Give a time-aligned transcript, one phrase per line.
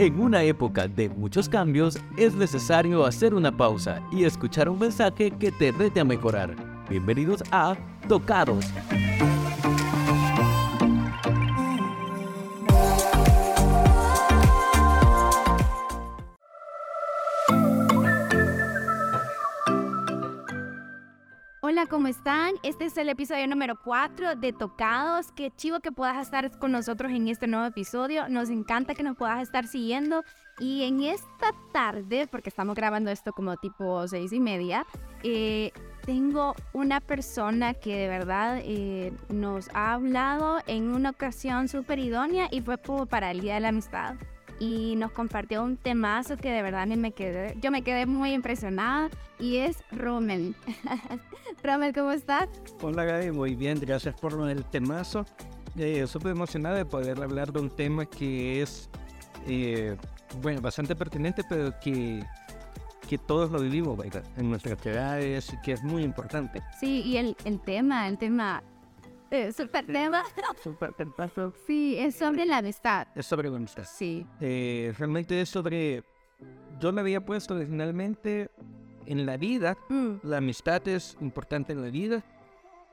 [0.00, 5.30] En una época de muchos cambios, es necesario hacer una pausa y escuchar un mensaje
[5.30, 6.56] que te rete a mejorar.
[6.88, 7.76] Bienvenidos a
[8.08, 8.64] Tocados.
[21.80, 22.56] Hola, ¿cómo están?
[22.62, 25.32] Este es el episodio número 4 de Tocados.
[25.32, 28.28] Qué chivo que puedas estar con nosotros en este nuevo episodio.
[28.28, 30.22] Nos encanta que nos puedas estar siguiendo.
[30.58, 34.84] Y en esta tarde, porque estamos grabando esto como tipo seis y media,
[35.22, 35.72] eh,
[36.04, 42.48] tengo una persona que de verdad eh, nos ha hablado en una ocasión súper idónea
[42.50, 42.76] y fue
[43.08, 44.16] para el Día de la Amistad
[44.60, 49.08] y nos compartió un temazo que de verdad me quedé, yo me quedé muy impresionada
[49.40, 50.54] y es Rommel.
[51.64, 52.46] Rommel, ¿cómo estás?
[52.82, 55.24] Hola Gaby, muy bien, gracias por el temazo.
[55.76, 58.90] Eh, Súper emocionado de poder hablar de un tema que es,
[59.46, 59.96] eh,
[60.42, 62.22] bueno, bastante pertinente, pero que,
[63.08, 64.24] que todos lo vivimos ¿verdad?
[64.36, 66.62] en nuestras ciudades, que es muy importante.
[66.78, 68.62] Sí, y el, el tema, el tema
[69.48, 70.22] eh, super tema.
[70.62, 71.52] Super temazo.
[71.66, 73.08] Sí, es sobre la amistad.
[73.14, 73.84] Es sobre la amistad.
[73.84, 74.26] Sí.
[74.40, 76.04] Eh, realmente es sobre...
[76.78, 78.50] Yo me había puesto originalmente
[79.06, 82.22] en la vida, Mm, la amistad es importante en la vida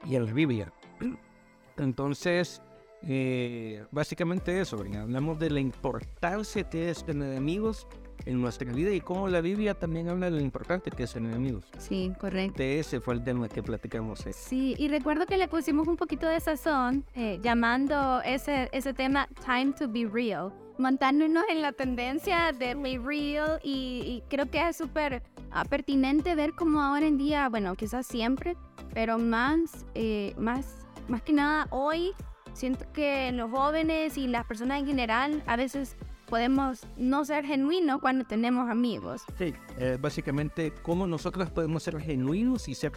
[0.05, 0.73] y en la Biblia.
[1.77, 2.61] Entonces,
[3.03, 5.03] eh, básicamente eso, ¿verdad?
[5.03, 7.87] hablamos de la importancia que es tener amigos
[8.25, 11.33] en nuestra vida y cómo la Biblia también habla de lo importante que es tener
[11.33, 11.65] amigos.
[11.77, 12.57] sí, correcto.
[12.57, 14.25] De ese fue el tema que platicamos.
[14.25, 14.33] eh.
[14.33, 19.27] Sí, y recuerdo que le pusimos un poquito de sazón eh, llamando ese, ese tema
[19.45, 24.67] Time to be Real, montándonos en la tendencia de be real y, y creo que
[24.67, 28.55] es súper ah, pertinente ver cómo ahora en día, bueno, quizás siempre,
[28.93, 32.11] pero más, eh, más, más que nada hoy,
[32.53, 35.95] siento que los jóvenes y las personas en general a veces
[36.27, 39.23] podemos no ser genuinos cuando tenemos amigos.
[39.37, 42.91] Sí, eh, básicamente cómo nosotros podemos ser genuinos y ser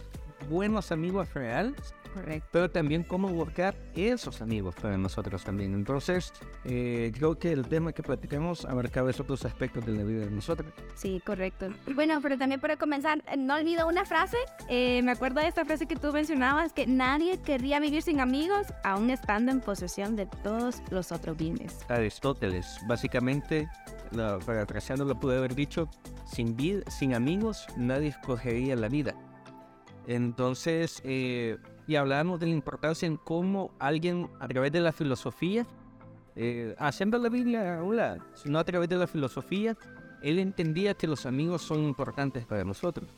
[0.49, 2.47] buenos amigos reales Correcto.
[2.51, 5.73] pero también cómo buscar esos amigos para nosotros también.
[5.73, 6.33] Entonces,
[6.65, 10.31] eh, creo que el tema que platicamos abarcaba esos dos aspectos de la vida de
[10.31, 10.73] nosotros.
[10.95, 11.69] Sí, correcto.
[11.95, 14.37] Bueno, pero también para comenzar, eh, no olvido una frase.
[14.67, 18.67] eh, me acuerdo de esta frase que tú mencionabas, que nadie querría vivir sin amigos,
[18.83, 21.79] aún estando en posesión de todos los otros bienes.
[21.89, 23.69] Aristóteles, básicamente,
[24.11, 25.89] la, parafraseando lo pude haber dicho,
[26.25, 29.15] sin, vid- sin amigos nadie escogería la vida.
[30.07, 35.65] Entonces, eh, y hablábamos de la importancia en cómo alguien a través de la filosofía,
[36.35, 39.75] eh, haciendo la Biblia a un lado, sino a través de la filosofía,
[40.21, 43.09] él entendía que los amigos son importantes para nosotros.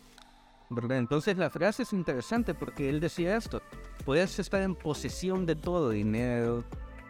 [0.69, 0.97] ¿verdad?
[0.97, 3.61] Entonces la frase es interesante porque él decía esto,
[4.05, 6.63] puedes estar en posesión de todo, dinero,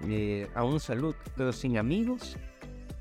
[0.04, 2.38] eh, aún salud, pero sin amigos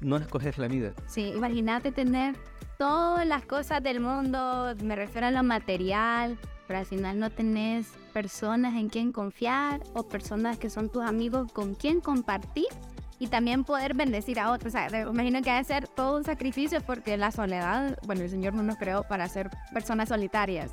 [0.01, 0.93] no escoges la vida.
[1.07, 2.37] Sí, imagínate tener
[2.79, 7.89] todas las cosas del mundo, me refiero a lo material, pero al final no tenés
[8.13, 12.67] personas en quien confiar o personas que son tus amigos con quien compartir
[13.19, 14.75] y también poder bendecir a otros.
[14.75, 18.23] O sea, me imagino que ha de ser todo un sacrificio porque la soledad, bueno,
[18.23, 20.73] el Señor no nos creó para ser personas solitarias.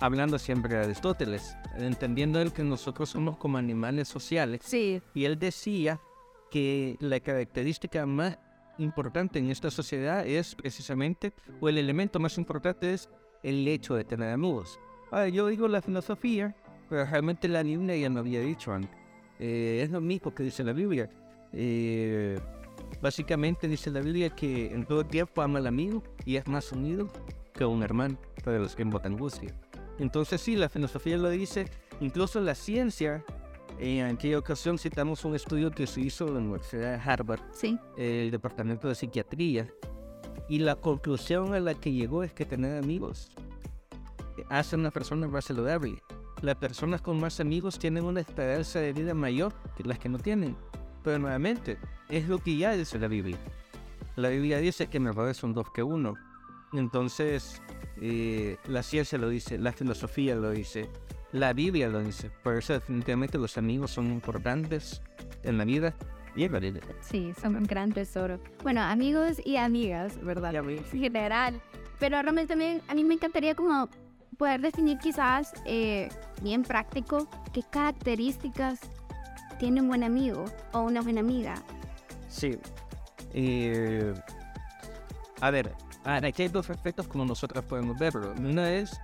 [0.00, 5.38] Hablando siempre de Aristóteles, entendiendo él que nosotros somos como animales sociales, Sí, y él
[5.38, 6.00] decía
[6.50, 8.38] que la característica más
[8.78, 13.08] importante en esta sociedad es precisamente, o el elemento más importante es
[13.42, 14.78] el hecho de tener amigos.
[15.10, 16.54] Ahora, yo digo la filosofía,
[16.88, 18.90] pero realmente la Biblia ya me había dicho antes.
[19.38, 21.10] Eh, es lo mismo que dice la Biblia.
[21.52, 22.38] Eh,
[23.00, 27.08] básicamente dice la Biblia que en todo tiempo ama al amigo y es más unido
[27.52, 29.54] que un hermano para los que en angustia.
[29.98, 31.68] Entonces sí, la filosofía lo dice,
[32.00, 33.24] incluso la ciencia.
[33.80, 37.78] En aquella ocasión citamos un estudio que se hizo en la Universidad de Harvard, sí,
[37.96, 39.72] el Departamento de Psiquiatría,
[40.48, 43.30] y la conclusión a la que llegó es que tener amigos
[44.48, 46.02] hace a una persona más saludable.
[46.42, 50.18] Las personas con más amigos tienen una esperanza de vida mayor que las que no
[50.18, 50.56] tienen.
[51.02, 51.78] Pero nuevamente,
[52.08, 53.38] es lo que ya dice la Biblia.
[54.16, 56.14] La Biblia dice que mejores son dos que uno.
[56.72, 57.60] Entonces,
[58.00, 60.88] eh, la ciencia lo dice, la filosofía lo dice,
[61.32, 62.30] la Biblia lo dice.
[62.42, 65.02] Por eso definitivamente los amigos son importantes
[65.42, 65.94] en la vida
[66.38, 66.80] y en la vida.
[67.00, 68.38] sí, son un gran tesoro.
[68.62, 70.54] Bueno, amigos y amigas, ¿verdad?
[70.54, 71.60] en general.
[71.98, 73.88] Pero realmente también a mí me encantaría como
[74.36, 76.08] poder definir quizás eh,
[76.42, 78.80] bien práctico qué características
[79.58, 81.54] tiene un buen amigo o una buena amiga.
[82.28, 82.56] Sí.
[83.32, 84.14] Eh,
[85.40, 85.72] a ver,
[86.04, 88.32] aquí hay dos aspectos como nosotros podemos verlo.
[88.38, 88.96] Una es,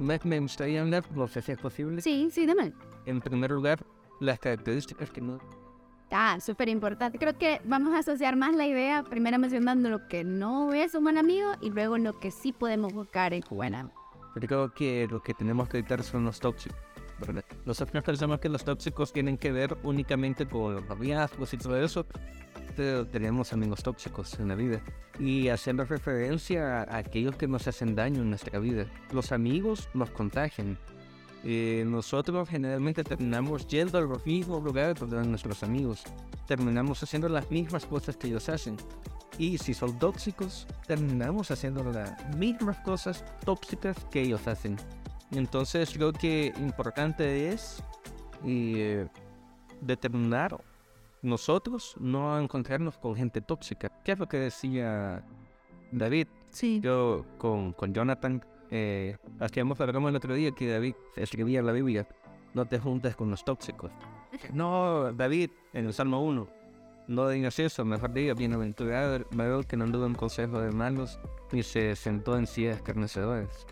[0.00, 2.72] me, me gustaría hablar, no sé si es posible, Sí, sí, dame.
[3.06, 3.78] en primer lugar,
[4.20, 5.38] las características que no
[6.10, 7.18] Ah, súper importante.
[7.18, 11.04] Creo que vamos a asociar más la idea, primero mencionando lo que no es un
[11.04, 13.94] buen amigo y luego lo que sí podemos buscar en buen amigo.
[14.34, 16.78] Creo que lo que tenemos que evitar son los tóxicos.
[17.20, 17.44] ¿verdad?
[17.64, 22.06] Nosotros pensamos que los tóxicos tienen que ver únicamente con los noviazgos y todo eso,
[22.76, 24.80] pero tenemos amigos tóxicos en la vida.
[25.18, 28.86] Y haciendo referencia a aquellos que nos hacen daño en nuestra vida.
[29.12, 30.78] Los amigos nos contagian.
[31.44, 36.02] Eh, nosotros generalmente terminamos yendo a los mismos lugares donde van nuestros amigos.
[36.46, 38.76] Terminamos haciendo las mismas cosas que ellos hacen.
[39.38, 44.76] Y si son tóxicos, terminamos haciendo las mismas cosas tóxicas que ellos hacen.
[45.30, 47.82] Entonces creo que importante es
[48.44, 49.06] eh,
[49.80, 50.58] determinar
[51.22, 53.90] nosotros no encontrarnos con gente tóxica.
[54.04, 55.24] ¿Qué es lo que decía
[55.92, 56.28] David?
[56.50, 56.80] Sí.
[56.80, 61.66] Yo con, con Jonathan eh, hacíamos la broma el otro día que David escribía en
[61.66, 62.06] la Biblia,
[62.54, 63.90] no te juntes con los tóxicos.
[64.52, 66.48] No, David, en el Salmo 1,
[67.08, 71.18] no digas eso, mejor diga, bienaventurado varón que no anduvo en consejo de malos,
[71.50, 73.66] ni se sentó en sillas escarnecedores.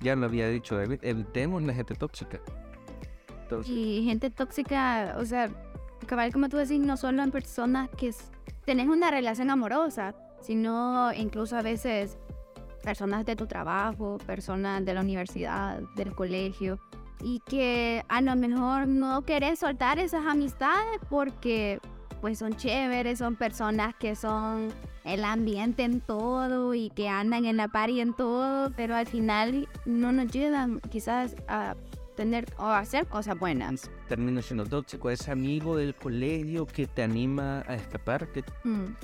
[0.00, 2.40] Ya lo había dicho David, evitemos la gente tóxica.
[3.42, 5.50] Entonces, Y gente tóxica, o sea,
[6.06, 8.14] cabal, como tú decís, no solo en personas que
[8.64, 12.18] tenés una relación amorosa, sino incluso a veces
[12.86, 16.78] personas de tu trabajo, personas de la universidad, del colegio,
[17.20, 21.80] y que a lo mejor no querés soltar esas amistades porque
[22.20, 24.68] pues son chéveres, son personas que son
[25.02, 29.06] el ambiente en todo y que andan en la par y en todo, pero al
[29.06, 31.74] final no nos llevan quizás a
[32.14, 33.90] tener o hacer cosas buenas.
[34.08, 38.94] termina siendo tóxico, ese amigo del colegio que te anima a escapar, que Mm.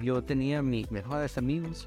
[0.00, 1.86] Yo tenía mis mejores amigos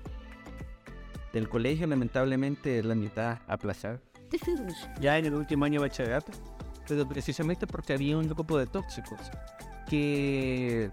[1.38, 4.00] del colegio, lamentablemente la mitad aplazada.
[5.00, 6.32] Ya en el último año de bachillerato,
[6.88, 9.20] pero precisamente porque había un grupo de tóxicos
[9.90, 10.92] que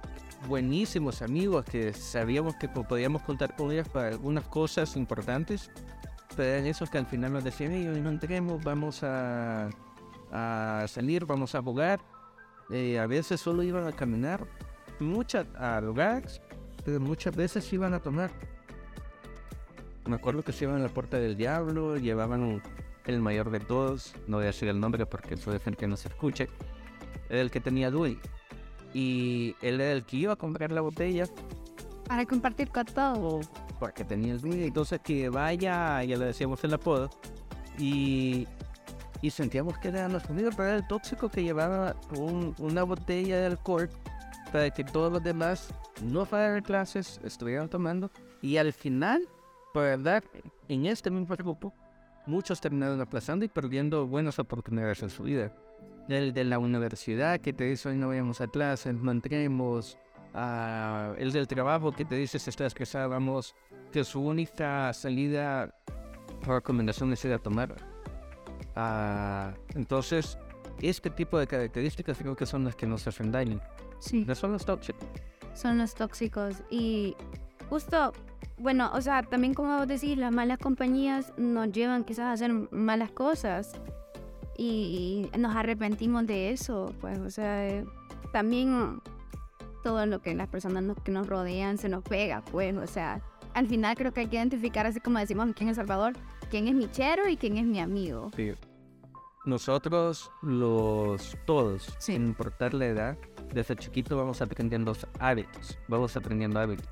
[0.48, 5.70] buenísimos amigos que sabíamos que po- podíamos contar con ellos para algunas cosas importantes,
[6.36, 9.68] pero eran esos que al final nos decían, "Ey, hoy no entremos, vamos a,
[10.30, 12.00] a salir, vamos a jugar.
[12.70, 14.46] Eh, a veces solo iban a caminar,
[15.00, 16.40] muchas a lugares,
[16.84, 18.30] pero muchas veces iban a tomar.
[20.06, 22.62] Me acuerdo que se iban a la puerta del diablo, llevaban un-
[23.06, 25.96] el mayor de todos, no voy a decir el nombre porque puede ser que no
[25.96, 26.48] se escuche,
[27.28, 28.18] era el que tenía Dewey.
[28.92, 31.24] Y él era el que iba a comprar la botella
[32.06, 33.48] Para compartir con todos.
[33.80, 34.64] porque tenía el Dewey.
[34.64, 37.10] Entonces que vaya, ya le decíamos el apodo,
[37.78, 38.46] y,
[39.22, 43.38] y sentíamos que era nuestro amigo, pero era el tóxico que llevaba un- una botella
[43.40, 43.88] de alcohol
[44.52, 45.68] para que todos los demás
[46.02, 48.10] no fueran clases, estuvieran tomando.
[48.42, 49.26] Y al final,
[49.74, 50.22] por verdad,
[50.68, 51.74] en este mismo grupo,
[52.26, 55.52] muchos terminaron aplazando y perdiendo buenas oportunidades en su vida.
[56.08, 59.98] El de la universidad que te dice hoy no vayamos a clases, no entremos.
[60.32, 63.56] ah, el del trabajo que te dice si estás estresado, vamos,
[63.90, 65.74] que su única salida
[66.44, 67.74] por recomendación es ir a tomar.
[68.76, 70.38] Ah, entonces,
[70.80, 73.60] este tipo de características creo que son las que nos hacen daño.
[73.98, 74.24] Sí.
[74.24, 75.04] No son los tóxicos.
[75.52, 76.62] Son los tóxicos.
[76.70, 77.16] Y
[77.68, 78.12] justo,
[78.58, 82.52] bueno, o sea, también como vos decís, las malas compañías nos llevan quizás a hacer
[82.72, 83.72] malas cosas.
[84.56, 87.84] Y, y nos arrepentimos de eso, pues, o sea, eh,
[88.32, 89.00] también
[89.82, 93.20] todo lo que las personas nos- que nos rodean se nos pega, pues, o sea,
[93.52, 96.12] al final creo que hay que identificar, así como decimos aquí en El Salvador,
[96.50, 98.30] quién es mi chero y quién es mi amigo.
[98.36, 98.52] Sí.
[99.44, 102.12] Nosotros, los todos, Sí.
[102.12, 103.18] sin importar la edad,
[103.52, 106.88] desde chiquito vamos aprendiendo hábitos, vamos aprendiendo hábitos,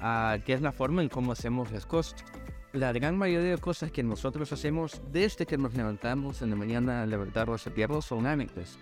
[0.00, 2.24] ah, que es la forma en cómo hacemos las cosas.
[2.72, 7.02] La gran mayoría de cosas que nosotros hacemos desde que nos levantamos en la mañana
[7.02, 8.78] a levantarnos a piernas son hábitos.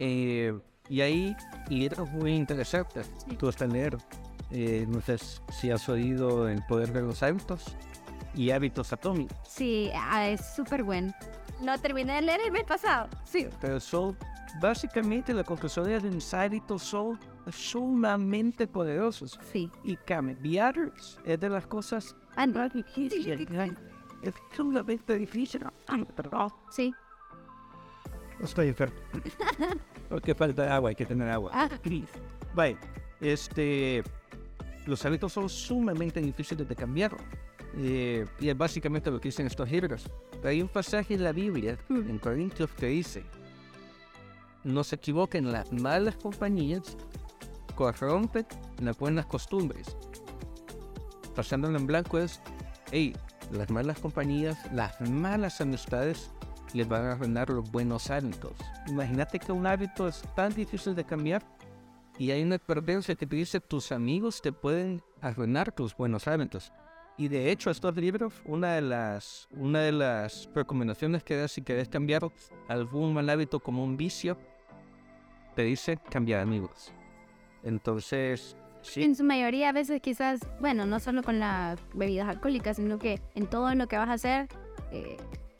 [0.00, 0.52] Eh,
[0.88, 1.36] y hay
[1.68, 3.96] libros muy interesantes, tú estás leer.
[4.50, 5.16] Eh, no sé
[5.50, 7.64] si has oído El Poder de los Hábitos
[8.34, 9.36] y Hábitos Atómicos.
[9.48, 11.12] Sí, ah, es súper bueno.
[11.62, 13.08] Lo terminé de leer el mes pasado.
[13.24, 13.48] Sí.
[13.60, 14.16] Pero son
[14.60, 17.18] básicamente la conclusión de los hábitos son
[17.50, 19.38] sumamente poderosos.
[19.52, 19.70] Sí.
[19.84, 20.92] Y cambiar
[21.24, 22.68] es de las cosas Ah, no.
[22.68, 23.48] difíciles.
[24.22, 25.64] Es sumamente difícil.
[26.14, 26.52] Perdón.
[26.70, 26.92] Sí.
[28.40, 28.94] Estoy enfermo.
[30.08, 31.50] Porque falta agua, hay que tener agua.
[31.54, 31.68] Ah.
[32.54, 32.78] Vaya,
[33.20, 34.02] este,
[34.86, 37.16] los hábitos son sumamente difíciles de cambiar.
[37.78, 40.10] Eh, y es básicamente lo que dicen estos libros.
[40.44, 42.10] Hay un pasaje en la Biblia, Mm.
[42.10, 43.24] en Corintios, que dice,
[44.64, 46.96] no se equivoquen, las malas compañías
[47.82, 48.46] corrompen
[48.80, 49.96] las buenas costumbres.
[51.34, 52.40] Pasándolo en blanco es,
[52.92, 53.14] hey,
[53.50, 56.30] las malas compañías, las malas amistades
[56.74, 58.52] les van a arruinar los buenos hábitos.
[58.86, 61.42] Imagínate que un hábito es tan difícil de cambiar
[62.18, 66.70] Y hay una advertencia que te dice, tus amigos te pueden arruinar tus buenos hábitos.
[67.16, 71.62] Y de hecho, estos libros, una de las, una de las recomendaciones que da si
[71.62, 72.22] querés cambiar
[72.68, 74.38] algún mal hábito como un vicio,
[75.56, 76.92] te dice cambiar amigos.
[77.62, 79.02] Entonces, sí.
[79.02, 83.20] En su mayoría a veces quizás, bueno, no solo con las bebidas alcohólicas, sino que
[83.34, 84.48] en todo lo que vas a hacer,
[84.90, 85.16] eh,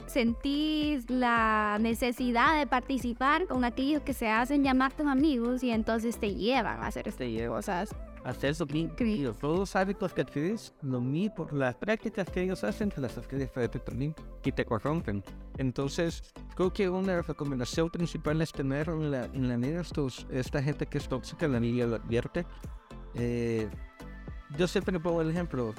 [0.06, 6.18] sentís la necesidad de participar con aquellos que se hacen llamar tus amigos y entonces
[6.18, 7.94] te llevan a hacer estas cosas.
[8.24, 9.32] Hacer eso increíble.
[9.40, 13.68] Todos los hábitos que adquieres, lo mismo, las prácticas que ellos hacen, las adquieres para
[13.68, 15.24] ti también, que te corrompen.
[15.58, 16.22] Entonces,
[16.54, 20.86] creo que una recomendación principal es tener en la, en la vida estos, esta gente
[20.86, 22.46] que es tóxica, la Biblia lo advierte.
[23.14, 23.68] Eh,
[24.56, 25.74] yo siempre pongo el ejemplo,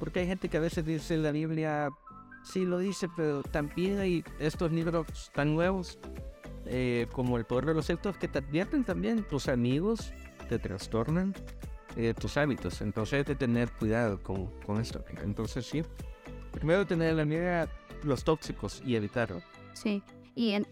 [0.00, 1.90] porque hay gente que a veces dice la Biblia,
[2.42, 5.98] sí lo dice, pero también hay estos libros tan nuevos
[6.66, 10.12] eh, como El Poder de los Sectos que te advierten también, tus amigos
[10.48, 11.34] te trastornan
[11.96, 12.80] eh, tus hábitos.
[12.80, 15.04] Entonces hay que tener cuidado con, con esto.
[15.22, 15.82] Entonces sí,
[16.52, 17.68] primero tener la mira
[18.02, 19.40] los tóxicos y evitarlo.
[19.74, 20.02] Sí,
[20.34, 20.66] y en-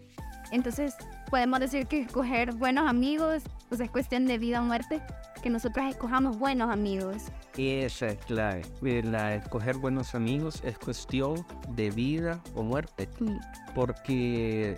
[0.50, 0.94] entonces
[1.30, 5.00] podemos decir que escoger buenos amigos pues es cuestión de vida o muerte,
[5.42, 7.16] que nosotros escojamos buenos amigos.
[7.56, 8.62] Esa es clave.
[9.02, 13.08] La escoger buenos amigos es cuestión de vida o muerte.
[13.74, 14.76] Porque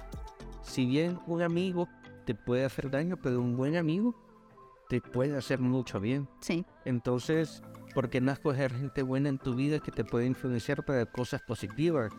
[0.63, 1.89] si bien un amigo
[2.25, 4.15] te puede hacer daño, pero un buen amigo
[4.89, 6.29] te puede hacer mucho bien.
[6.41, 7.63] Sí, Entonces,
[7.95, 11.43] ¿por qué no escoger gente buena en tu vida que te puede influenciar para cosas
[11.43, 12.13] positivas?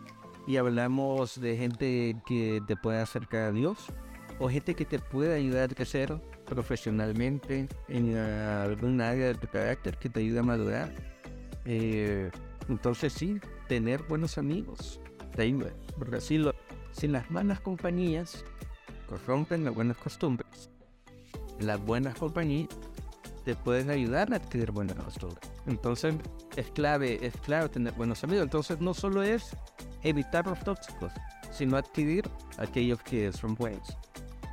[0.46, 3.92] Y hablamos de gente que te puede acercar a Dios
[4.38, 9.96] o gente que te puede ayudar a crecer profesionalmente en algún área de tu carácter
[9.96, 10.92] que te ayuda a madurar.
[11.64, 12.30] Eh,
[12.68, 15.00] entonces sí, tener buenos amigos
[15.34, 15.72] te ayuda.
[15.98, 16.54] Porque si, lo,
[16.92, 18.44] si las malas compañías
[19.08, 20.70] corrompen las buenas costumbres,
[21.60, 22.68] las buenas compañías
[23.44, 25.50] te pueden ayudar a adquirir buenas costumbres.
[25.66, 26.14] Entonces
[26.56, 28.44] es clave, es clave tener buenos amigos.
[28.44, 29.56] Entonces no solo es
[30.02, 31.12] evitar los tóxicos,
[31.52, 33.96] sino adquirir aquellos que son buenos.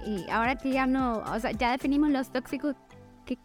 [0.05, 2.75] y ahora que ya no, o sea, ya definimos los tóxicos,
[3.25, 3.38] ¿qué,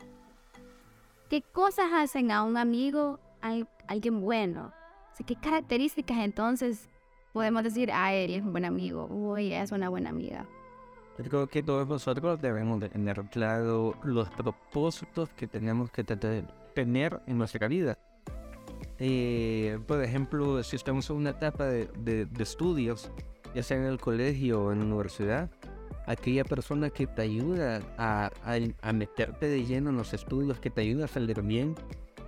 [1.31, 4.73] qué cosas hacen a un amigo al- alguien bueno?
[5.13, 6.89] O sea, ¿Qué características entonces
[7.33, 10.47] podemos decir, ah, él es un buen amigo, o ella es una buena amiga?
[11.19, 16.45] Creo que todos nosotros debemos de tener claro los propósitos que tenemos que te-
[16.75, 17.99] tener en nuestra vida.
[18.99, 23.11] Eh, por ejemplo, si estamos en una etapa de, de- de estudios,
[23.55, 25.51] ya sea en el colegio o en la universidad,
[26.07, 28.59] aquella persona que te ayuda a, a-
[28.89, 31.75] a meterte de lleno en los estudios, que te ayuda a salir bien,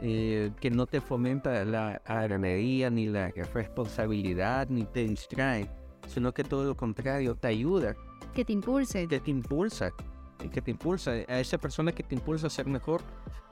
[0.01, 5.69] eh, que no te fomenta la aranería ni la responsabilidad, ni te distrae,
[6.09, 7.95] sino que todo lo contrario, te ayuda
[8.35, 9.07] Que te impulse.
[9.09, 9.93] que te impulsa,
[10.39, 13.03] que te impulsa, a esa persona que te impulsa a ser mejor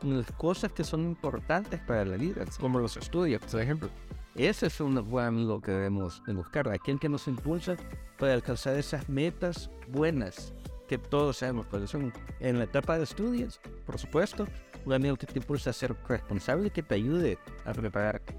[0.03, 3.91] en las cosas que son importantes para la vida, como los estudios, por ejemplo.
[4.35, 7.77] Ese es un buen amigo que debemos de buscar, aquel que nos impulsa
[8.19, 10.55] para alcanzar esas metas buenas
[10.87, 12.13] que todos sabemos cuáles son.
[12.41, 14.47] En la etapa de estudios, por supuesto,
[14.85, 18.35] un amigo que te impulsa a ser responsable y que te ayude a prepararte.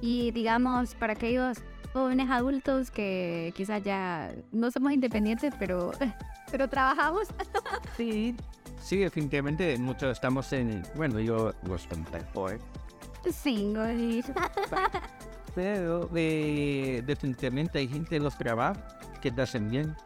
[0.00, 1.58] Y digamos, para aquellos
[1.96, 5.92] jóvenes adultos que quizás ya no somos independientes, pero,
[6.50, 7.28] pero trabajamos.
[7.96, 8.36] Sí,
[8.78, 11.88] sí, definitivamente muchos estamos en, bueno, yo los
[12.34, 12.56] hoy.
[13.32, 14.22] Single.
[15.54, 18.82] Pero eh, definitivamente hay gente en los trabajos
[19.22, 19.96] que te hacen bien.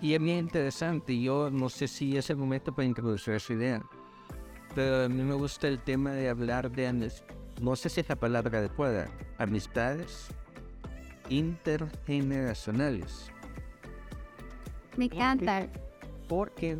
[0.00, 1.20] Y es bien interesante.
[1.20, 3.82] Yo no sé si es el momento para introducir esa idea.
[4.74, 7.10] Pero a mí me gusta el tema de hablar de
[7.60, 9.10] No sé si es la palabra adecuada.
[9.36, 10.30] Amistades
[11.32, 13.30] intergeneracionales.
[14.96, 15.66] Me encanta.
[16.28, 16.78] Porque,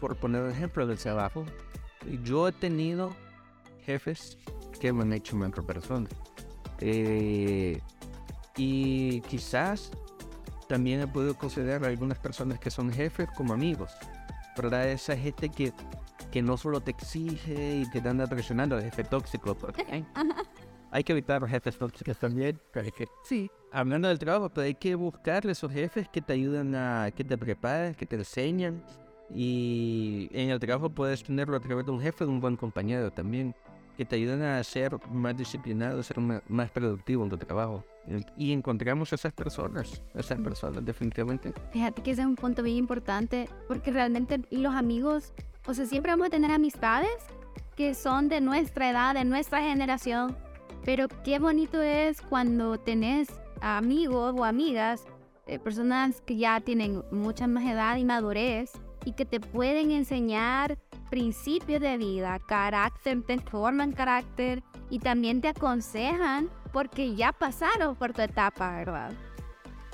[0.00, 1.44] por poner un ejemplo del trabajo,
[2.22, 3.10] yo he tenido
[3.84, 4.38] jefes
[4.80, 6.08] que me han hecho mejor persona.
[6.80, 7.80] Eh,
[8.56, 9.90] y quizás
[10.68, 13.92] también he podido considerar a algunas personas que son jefes como amigos.
[14.56, 14.88] ¿Verdad?
[14.88, 15.72] Esa gente que,
[16.30, 19.54] que no solo te exige y te anda presionando, el jefe tóxico.
[19.54, 20.04] porque
[20.94, 22.60] hay que evitar los jefes tóxicos también.
[23.24, 23.50] Sí.
[23.72, 27.36] hablando del trabajo, pero hay que buscar esos jefes que te ayudan a, que te
[27.36, 28.80] preparan, que te enseñan.
[29.28, 33.10] Y en el trabajo puedes tenerlo a través de un jefe, de un buen compañero
[33.10, 33.56] también,
[33.96, 37.84] que te ayudan a ser más disciplinado, a ser más, productivo en tu trabajo.
[38.36, 41.52] Y encontramos esas personas, esas personas definitivamente.
[41.72, 45.34] Fíjate que ese es un punto bien importante porque realmente los amigos,
[45.66, 47.10] o sea, siempre vamos a tener amistades
[47.74, 50.36] que son de nuestra edad, de nuestra generación,
[50.84, 53.28] pero qué bonito es cuando tenés
[53.60, 55.04] amigos o amigas,
[55.46, 58.72] eh, personas que ya tienen mucha más edad y madurez
[59.04, 60.78] y que te pueden enseñar
[61.10, 68.12] principios de vida, carácter, te forman carácter y también te aconsejan porque ya pasaron por
[68.12, 69.12] tu etapa, ¿verdad?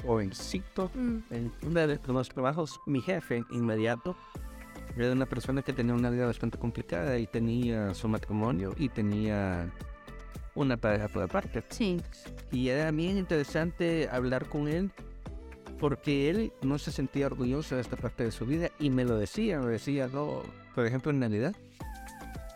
[0.05, 1.19] Jovencito, Mm.
[1.31, 4.17] en uno de los trabajos, mi jefe inmediato
[4.97, 9.71] era una persona que tenía una vida bastante complicada y tenía su matrimonio y tenía
[10.55, 11.63] una pareja por aparte.
[11.71, 12.01] Sí.
[12.53, 14.91] Y era bien interesante hablar con él
[15.79, 19.17] porque él no se sentía orgulloso de esta parte de su vida y me lo
[19.17, 20.43] decía, me decía, no,
[20.75, 21.55] por ejemplo en Navidad,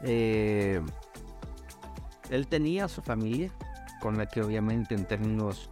[0.02, 0.80] eh,
[2.30, 3.50] él tenía su familia
[4.02, 5.70] con la que obviamente en términos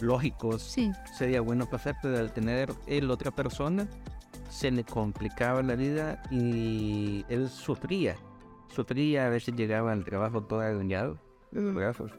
[0.00, 0.92] lógicos Sí.
[1.16, 3.88] sería bueno pasar, pero al tener él otra persona
[4.48, 8.16] se le complicaba la vida y él sufría,
[8.68, 11.18] sufría, a veces llegaba al trabajo todo arañado,
[11.52, 12.12] brazos.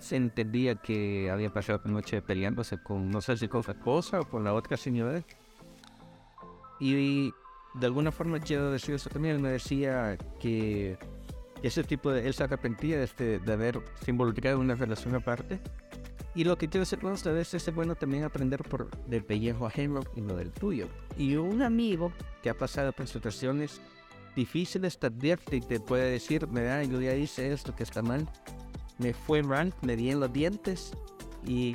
[0.00, 4.20] Se entendía que había pasado la noche peleándose con, no sé si con su esposa
[4.20, 5.22] o con la otra señora.
[6.80, 7.32] Y
[7.74, 9.40] de alguna forma quiero decir eso también.
[9.40, 10.98] Me decía que
[11.62, 12.26] ese tipo de.
[12.26, 15.60] Él se arrepentía de, este, de haber se involucrado en una relación aparte.
[16.34, 20.00] Y lo que quiero decir con ustedes es bueno también aprender por del pellejo ajeno
[20.14, 20.88] y no del tuyo.
[21.18, 23.80] Y un amigo que ha pasado por situaciones
[24.36, 28.28] difíciles te advierte y te puede decir: Mira, yo ya hice esto que está mal
[28.98, 30.92] me fue mal, me di en los dientes
[31.46, 31.74] y,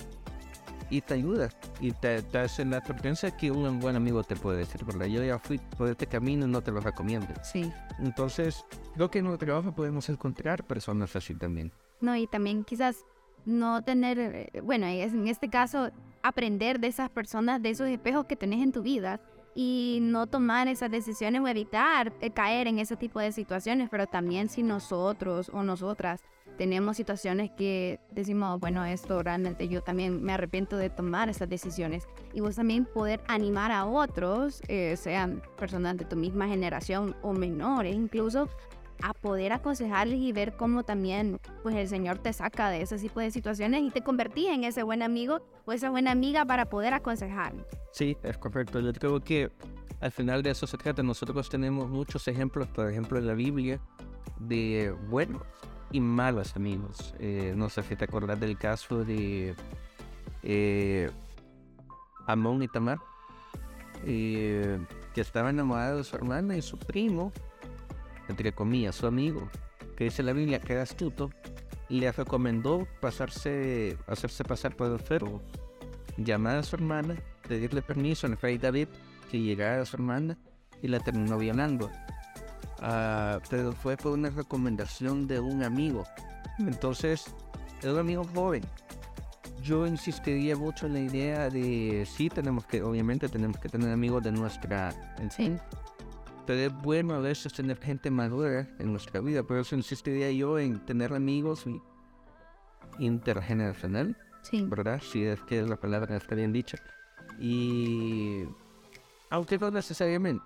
[0.91, 1.49] y te ayuda.
[1.81, 5.07] Y te, te hace la advertencia que un buen amigo te puede decir, ¿verdad?
[5.07, 7.27] Yo ya fui por este camino y no te lo recomiendo.
[7.43, 7.71] Sí.
[7.97, 11.71] Entonces, creo que en nuestro trabajo podemos encontrar personas así también.
[11.99, 12.97] No, y también quizás
[13.43, 15.89] no tener, eh, bueno, es- en este caso,
[16.21, 19.19] aprender de esas personas, de esos espejos que tenés en tu vida
[19.55, 24.05] y no tomar esas decisiones o evitar eh, caer en ese tipo de situaciones, pero
[24.05, 26.21] también si nosotros o nosotras
[26.57, 32.07] tenemos situaciones que decimos, bueno, esto realmente yo también me arrepiento de tomar esas decisiones
[32.33, 37.33] y vos también poder animar a otros, eh, sean personas de tu misma generación o
[37.33, 38.49] menores incluso,
[39.01, 43.19] a poder aconsejarles y ver cómo también pues el Señor te saca de ese tipo
[43.19, 46.93] de situaciones y te convertís en ese buen amigo o esa buena amiga para poder
[46.93, 47.53] aconsejar.
[47.91, 48.79] Sí, es correcto.
[48.79, 49.51] Yo creo que
[50.01, 51.03] al final de eso se trata.
[51.03, 53.79] Nosotros tenemos muchos ejemplos, por ejemplo, en la Biblia,
[54.39, 55.43] de buenos
[55.91, 57.13] y malos amigos.
[57.19, 59.55] Eh, no sé si te acordás del caso de
[60.43, 61.09] eh,
[62.27, 62.99] Amón y Tamar,
[64.05, 64.79] eh,
[65.13, 67.31] que estaba enamorado de su hermana y su primo,
[68.29, 69.49] entre comillas, su amigo,
[69.95, 71.31] que dice la Biblia que era astuto,
[71.89, 75.41] le recomendó pasarse, hacerse pasar por enfermo
[76.17, 77.15] llamar a su hermana,
[77.47, 78.87] pedirle permiso al rey David
[79.29, 80.37] que llegara a su hermana
[80.81, 81.89] y la terminó violando.
[82.79, 86.03] Ah, pero fue por una recomendación de un amigo.
[86.59, 87.25] Entonces,
[87.81, 88.63] era un amigo joven.
[89.61, 94.23] Yo insistiría mucho en la idea de sí tenemos que, obviamente tenemos que tener amigos
[94.23, 94.93] de nuestra
[95.29, 95.57] Sí.
[96.45, 99.43] Pero es bueno a veces tener gente madura en nuestra vida.
[99.43, 101.81] Por eso insistiría yo en tener amigos y-
[102.99, 104.15] intergeneracional.
[104.41, 104.63] Sí.
[104.69, 105.01] ¿verdad?
[105.01, 106.77] Si es que la palabra está bien dicha.
[107.39, 108.43] Y
[109.31, 110.45] aunque no necesariamente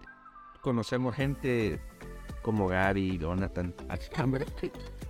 [0.62, 1.82] conocemos gente
[2.42, 3.76] como Gaby, Jonathan,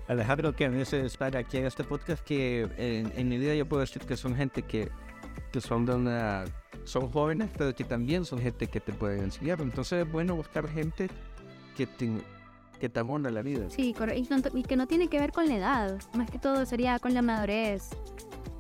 [0.08, 3.67] Alejandro, que a veces están aquí en este podcast, que en, en mi vida yo
[3.67, 4.89] puedo decir que son gente que,
[5.52, 6.45] que son de una,
[6.89, 9.62] son jóvenes, pero que también son gente que te puede enseñar.
[9.62, 11.08] Entonces es bueno buscar gente
[11.78, 12.10] que te,
[12.80, 13.69] que te abona la vida.
[13.69, 16.65] Sí, y, no- y que no tiene que ver con la edad, más que todo
[16.65, 17.89] sería con la madurez,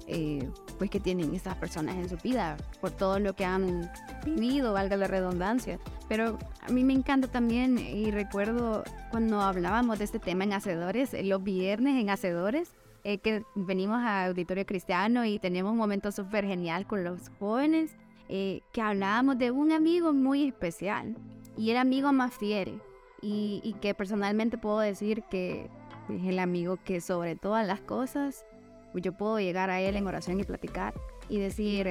[0.07, 3.89] eh, pues que tienen estas personas en su vida, por todo lo que han
[4.25, 5.79] vivido, valga la redundancia.
[6.07, 11.13] Pero a mí me encanta también, y recuerdo cuando hablábamos de este tema en Hacedores,
[11.13, 16.11] eh, los viernes en Hacedores, eh, que venimos a Auditorio Cristiano y tenemos un momento
[16.11, 17.91] súper genial con los jóvenes,
[18.29, 21.15] eh, que hablábamos de un amigo muy especial,
[21.57, 22.81] y el amigo más fiel
[23.21, 25.69] y, y que personalmente puedo decir que
[26.09, 28.45] es el amigo que sobre todas las cosas
[28.93, 30.93] yo puedo llegar a él en oración y platicar
[31.27, 31.87] y decir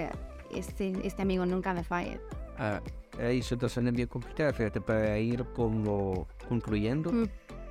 [0.55, 2.19] este, este amigo nunca me falla.
[2.57, 2.81] Ah,
[3.19, 7.13] hay situaciones bien complicadas, fíjate, para ir como concluyendo.
[7.13, 7.29] Mm.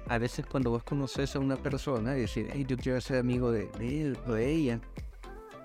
[0.08, 3.52] A veces cuando vos conoces a una persona y decir, hey, yo quiero ser amigo
[3.52, 4.80] de, de él o de ella,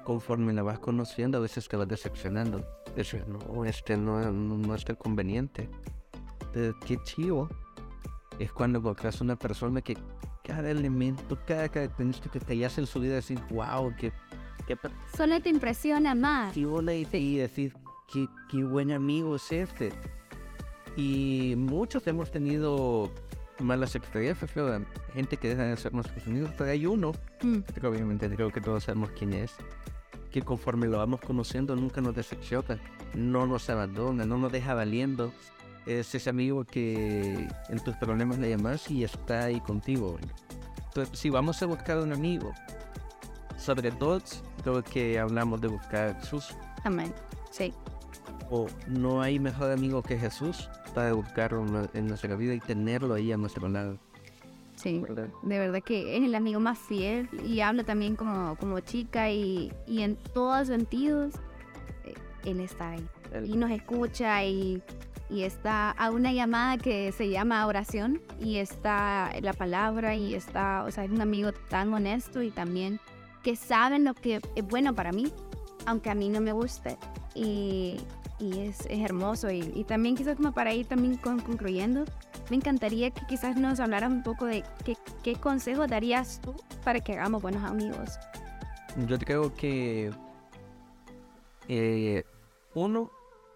[0.05, 2.67] conforme la vas conociendo, a veces te vas decepcionando.
[2.97, 5.69] Decir, no, este no, no, es tan conveniente.
[6.53, 7.49] Pero qué chivo
[8.39, 9.97] es cuando encontrás una persona que
[10.45, 14.13] cada elemento, cada característica que te hace en su vida, decir, wow, qué,
[14.67, 14.77] qué
[15.17, 16.57] Solo te impresiona más.
[16.57, 17.75] y vos le dices y decir
[18.13, 19.93] qué, qué buen amigo es este.
[20.97, 23.11] Y muchos hemos tenido
[23.61, 24.51] malas experiencias,
[25.15, 28.61] gente que deja de ser nuestros amigos, pero hay uno, Mm, que obviamente creo que
[28.61, 29.55] todos sabemos quién es,
[30.33, 32.79] que conforme lo vamos conociendo nunca nos decepciona.
[33.15, 35.33] no nos abandona, no nos deja valiendo.
[35.85, 40.17] Es ese amigo que en tus problemas le llamas y está ahí contigo.
[40.87, 42.53] Entonces, si vamos a buscar un amigo,
[43.59, 44.21] sobre todo
[44.63, 46.55] creo que hablamos de buscar a Jesús.
[46.85, 47.13] Amén.
[47.51, 47.75] Sí.
[48.51, 53.15] O no hay mejor amigo que Jesús para buscarlo en- en nuestra vida y tenerlo
[53.15, 53.99] ahí a nuestro lado.
[54.83, 54.99] Sí.
[54.99, 55.29] ¿verdad?
[55.43, 59.73] De verdad que es el amigo más fiel y hablo también como, como chica y,
[59.87, 61.35] y en todos sentidos,
[62.05, 62.15] eh,
[62.45, 63.07] él está ahí.
[63.33, 64.83] El- y nos escucha y,
[65.31, 70.85] y está a una llamada que se llama oración y está la palabra y está,
[70.85, 72.99] o sea, es un amigo tan honesto y también
[73.43, 75.33] que sabe lo que es bueno para mí,
[75.87, 76.97] aunque a mí no me guste.
[77.35, 77.97] Y,
[78.39, 79.51] y es, es hermoso.
[79.51, 82.05] Y, y también quizás como para ir también con- concluyendo,
[82.51, 87.01] me encantaría que quizás nos hablaras un poco de qué, qué consejo darías tú para
[87.01, 88.19] que hagamos buenos amigos.
[89.07, 90.11] Yo creo que
[91.69, 92.25] eh,
[92.75, 93.11] uno,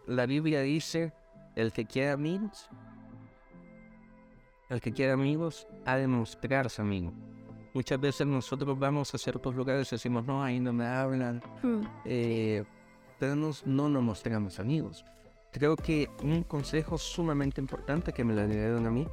[0.06, 1.12] la Biblia dice,
[1.56, 2.68] el que quiera amigos,
[4.68, 7.12] el que quiera amigos, ha de mostrarse amigo.
[7.74, 11.42] Muchas veces nosotros vamos a ciertos lugares y decimos, no, ahí no me hablan,
[12.06, 12.64] eh,
[13.18, 15.04] pero nos- no nos mostramos amigos.
[15.56, 19.08] Creo que un consejo sumamente importante que me lo dieron a mí,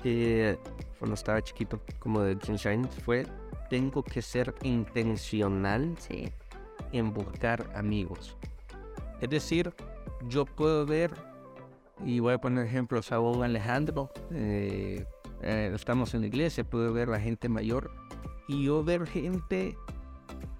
[0.00, 0.60] que
[1.00, 3.26] cuando estaba chiquito, como de 15 años, fue,
[3.68, 6.28] tengo que ser intencional Sí.
[6.92, 8.36] en buscar amigos.
[9.20, 9.74] Es decir,
[10.28, 11.10] yo puedo ver,
[12.04, 15.04] y voy a poner ejemplos a un Alejandro, eh,
[15.42, 17.90] eh, estamos en la iglesia, puedo ver a gente mayor,
[18.46, 19.76] y yo ver gente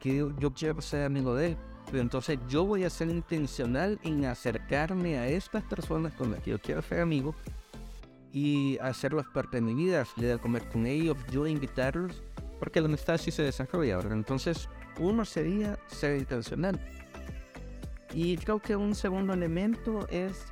[0.01, 1.57] que yo quiero ser amigo de él.
[1.87, 6.51] Pero entonces yo voy a ser intencional en acercarme a estas personas con las que
[6.51, 7.35] yo quiero ser amigo
[8.33, 12.23] y hacerlos parte de mi vida, a comer con ellos, yo invitarlos,
[12.59, 14.13] porque la amistad sí se desarrolla ahora.
[14.13, 14.69] Entonces,
[14.99, 16.79] uno sería ser intencional.
[18.13, 20.47] Y creo que un segundo elemento es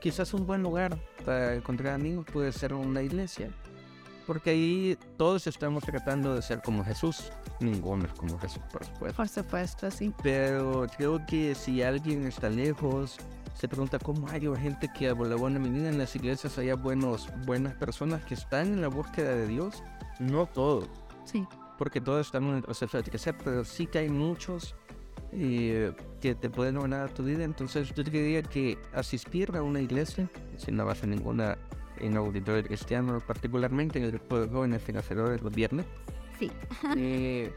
[0.00, 3.50] quizás un buen lugar para encontrar amigos puede ser una iglesia.
[4.26, 7.30] Porque ahí todos estamos tratando de ser como Jesús.
[7.60, 9.16] Ninguno es como Jesús, por supuesto.
[9.16, 10.12] Por supuesto, sí.
[10.22, 13.16] Pero creo que si alguien está lejos,
[13.54, 17.28] se pregunta cómo hay gente que a la buena medida en las iglesias haya buenos,
[17.46, 19.82] buenas personas que están en la búsqueda de Dios.
[20.18, 20.88] No todos,
[21.24, 21.46] Sí.
[21.78, 24.74] porque todos están en el proceso de crecer, pero sí que hay muchos
[25.32, 27.44] eh, que te pueden donar tu vida.
[27.44, 31.58] Entonces yo diría que asistir a una iglesia, si no vas a ninguna
[31.98, 35.86] en auditorio cristiano, particularmente en el grupo de jóvenes financieros los viernes,
[36.38, 36.50] Sí.
[36.96, 37.52] eh,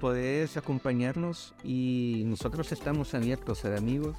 [0.00, 4.16] podés acompañarnos y nosotros estamos abiertos a ser amigos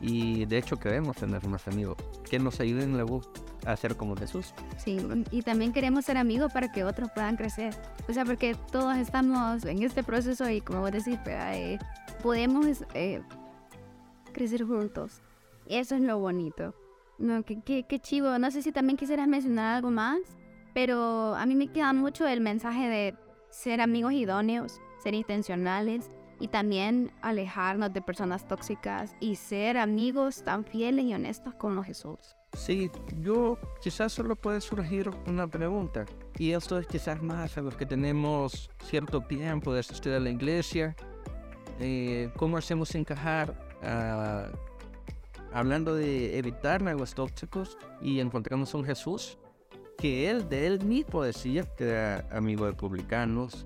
[0.00, 1.96] y de hecho queremos tener más amigos
[2.28, 3.28] que nos ayuden en la bus
[3.64, 4.52] a ser como Jesús.
[4.76, 4.98] Sí,
[5.30, 7.74] y también queremos ser amigos para que otros puedan crecer.
[8.08, 11.18] O sea, porque todos estamos en este proceso y como vos decís.
[11.26, 11.78] Eh,
[12.22, 13.22] podemos eh,
[14.32, 15.20] crecer juntos.
[15.66, 16.74] Eso es lo bonito.
[17.18, 18.36] No, qué, qué, qué chivo.
[18.38, 20.18] No sé si también quisieras mencionar algo más,
[20.74, 23.14] pero a mí me queda mucho el mensaje de
[23.52, 26.10] ser amigos idóneos, ser intencionales
[26.40, 32.34] y también alejarnos de personas tóxicas y ser amigos tan fieles y honestos como Jesús.
[32.54, 36.04] Sí, yo quizás solo puede surgir una pregunta
[36.38, 40.30] y esto es quizás más a los que tenemos cierto tiempo de asistir a la
[40.30, 40.96] iglesia.
[41.78, 44.48] Eh, ¿Cómo hacemos encajar ah,
[45.52, 49.38] hablando de evitar aguas tóxicos y encontramos a un Jesús
[50.02, 53.64] que él de él mismo decía que era amigo de publicanos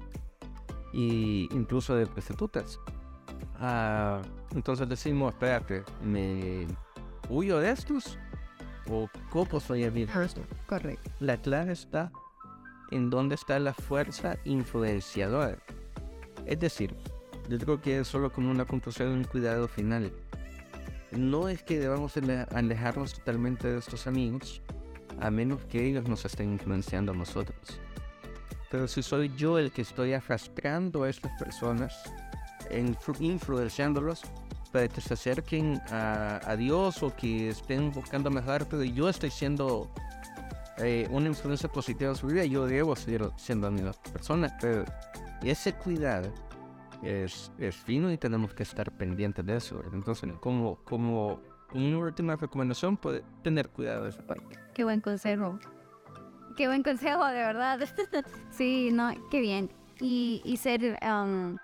[0.92, 2.78] e incluso de prostitutas.
[3.58, 4.20] Ah,
[4.54, 6.66] entonces decimos, espérate, ¿me
[7.30, 8.18] huyo de estos?
[8.90, 10.12] ¿O cómo soy amigo de?
[10.66, 11.10] Correcto.
[11.20, 12.12] La clave está
[12.90, 15.56] en dónde está la fuerza influenciadora.
[16.44, 16.94] Es decir,
[17.48, 20.12] yo creo que es solo como una conclusión, un cuidado final.
[21.12, 24.60] No es que debamos ale- alejarnos totalmente de estos amigos,
[25.20, 27.80] a menos que ellos nos estén influenciando a nosotros.
[28.70, 31.94] Pero si soy yo el que estoy arrastrando a estas personas,
[32.70, 34.22] influ- influenciándolos
[34.72, 39.30] para que se acerquen a, a Dios o que estén buscando mejorar, pero yo estoy
[39.30, 39.90] siendo
[40.78, 44.84] eh, una influencia positiva en su vida, yo debo seguir siendo las personas, pero
[45.42, 46.30] ese cuidado
[47.02, 49.82] es, es fino y tenemos que estar pendientes de eso.
[49.92, 51.40] Entonces, como, como
[51.76, 54.58] una última recomendación, puede tener cuidado de esa parte.
[54.74, 55.58] Qué buen consejo.
[56.56, 57.80] Qué buen consejo, de verdad.
[58.50, 59.70] sí, no, qué bien.
[60.00, 61.56] Y, y ser, um,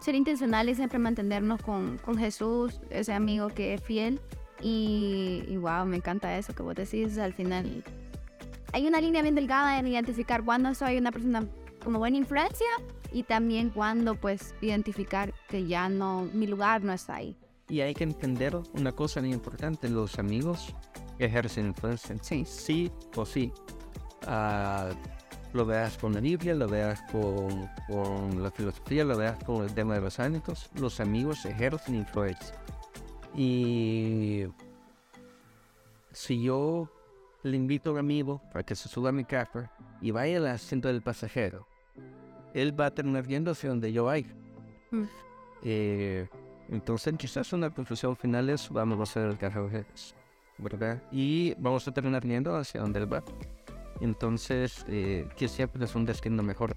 [0.00, 4.20] ser intencional y siempre mantenernos con, con Jesús, ese amigo que es fiel.
[4.60, 7.84] Y, y wow, me encanta eso que vos decís al final.
[8.72, 11.46] Hay una línea bien delgada en identificar cuándo soy una persona
[11.82, 12.66] como buena influencia
[13.12, 17.36] y también cuándo pues identificar que ya no, mi lugar no está ahí.
[17.68, 20.74] Y hay que entender una cosa muy importante, los amigos
[21.18, 22.16] ejercen influencia.
[22.22, 23.52] Sí, sí o sí.
[24.26, 24.90] Ah,
[25.52, 29.72] lo veas con la Biblia, lo veas con, con, la filosofía, lo veas con el
[29.74, 32.54] tema de los hábitos, los amigos ejercen influencia.
[33.34, 34.46] Y
[36.12, 36.88] si yo
[37.42, 39.68] le invito a un amigo para que se suba a mi carro
[40.00, 41.66] y vaya al asiento del pasajero,
[42.54, 44.34] él va a terminar yendo hacia donde yo vaya.
[44.90, 45.04] Mm.
[45.62, 46.28] Eh,
[46.70, 49.70] entonces quizás una conclusión final es vamos a hacer el carro
[50.58, 51.02] ¿verdad?
[51.12, 53.22] Y vamos a terminar yendo hacia donde él va.
[54.00, 56.76] Entonces, eh, que siempre es un destino mejor.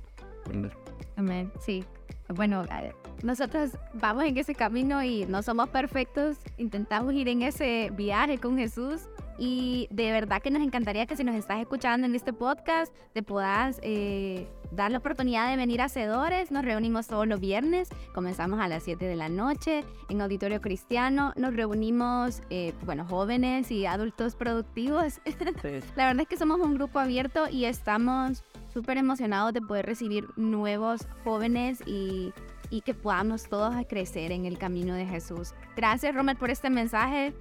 [1.15, 1.84] Amén, sí.
[2.30, 7.91] Bueno, eh, nosotros vamos en ese camino y no somos perfectos, intentamos ir en ese
[7.95, 9.02] viaje con Jesús
[9.39, 13.23] y de verdad que nos encantaría que si nos estás escuchando en este podcast, te
[13.23, 16.52] puedas eh, dar la oportunidad de venir a Hacedores.
[16.52, 21.32] Nos reunimos todos los viernes, comenzamos a las 7 de la noche en Auditorio Cristiano.
[21.38, 25.21] Nos reunimos, eh, bueno, jóvenes y adultos productivos.
[25.95, 30.28] la verdad es que somos un grupo abierto y estamos súper emocionados de poder recibir
[30.36, 32.34] nuevos jóvenes y
[32.71, 35.54] y que podamos todos crecer en el camino de Jesús.
[35.75, 37.34] Gracias, Romer, por este mensaje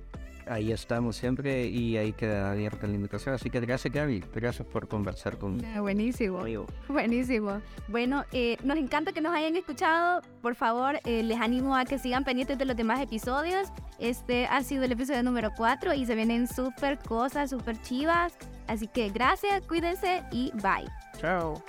[0.49, 3.35] ahí estamos siempre y ahí queda abierta la invitación.
[3.35, 4.25] Así que gracias, Gaby.
[4.35, 5.69] Gracias por conversar conmigo.
[5.75, 6.43] Ah, buenísimo.
[6.89, 7.61] Buenísimo.
[7.89, 10.23] Bueno, eh, nos encanta que nos hayan escuchado.
[10.43, 13.69] Por favor, eh, les animo a que sigan pendientes de los demás episodios.
[13.99, 18.37] Este ha sido el episodio número 4 y se vienen súper cosas, súper chivas.
[18.67, 20.89] Así que gracias, cuídense y bye.
[21.19, 21.63] Chao.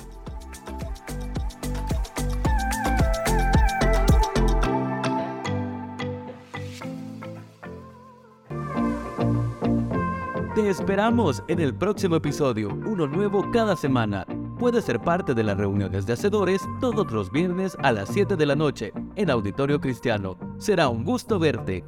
[10.56, 14.26] Te esperamos en el próximo episodio, uno nuevo cada semana.
[14.58, 18.46] Puedes ser parte de las reuniones de hacedores todos los viernes a las 7 de
[18.48, 20.40] la noche en Auditorio Cristiano.
[20.58, 21.86] Será un gusto verte.